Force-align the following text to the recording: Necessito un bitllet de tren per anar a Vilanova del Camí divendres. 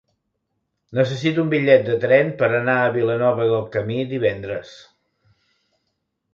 Necessito 0.99 1.43
un 1.43 1.51
bitllet 1.51 1.83
de 1.91 1.97
tren 2.07 2.33
per 2.41 2.49
anar 2.61 2.79
a 2.79 2.89
Vilanova 2.97 3.47
del 3.53 3.63
Camí 3.79 4.01
divendres. 4.17 4.75